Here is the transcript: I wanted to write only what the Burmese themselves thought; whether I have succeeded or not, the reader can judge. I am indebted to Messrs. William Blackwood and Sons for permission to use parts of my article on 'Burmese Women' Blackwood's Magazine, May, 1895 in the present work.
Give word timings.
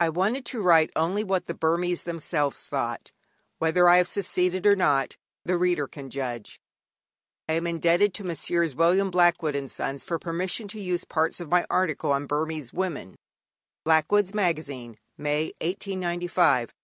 I 0.00 0.08
wanted 0.08 0.46
to 0.46 0.62
write 0.62 0.90
only 0.96 1.22
what 1.22 1.44
the 1.44 1.52
Burmese 1.52 2.04
themselves 2.04 2.64
thought; 2.64 3.12
whether 3.58 3.90
I 3.90 3.98
have 3.98 4.08
succeeded 4.08 4.66
or 4.66 4.74
not, 4.74 5.18
the 5.44 5.58
reader 5.58 5.86
can 5.86 6.08
judge. 6.08 6.62
I 7.46 7.52
am 7.52 7.66
indebted 7.66 8.14
to 8.14 8.24
Messrs. 8.24 8.74
William 8.74 9.10
Blackwood 9.10 9.54
and 9.54 9.70
Sons 9.70 10.02
for 10.02 10.18
permission 10.18 10.66
to 10.68 10.80
use 10.80 11.04
parts 11.04 11.40
of 11.40 11.50
my 11.50 11.66
article 11.68 12.10
on 12.10 12.24
'Burmese 12.24 12.72
Women' 12.72 13.16
Blackwood's 13.84 14.32
Magazine, 14.32 14.96
May, 15.18 15.52
1895 15.60 15.62
in 15.68 16.08
the 16.08 16.26
present 16.32 16.70
work. 16.72 16.74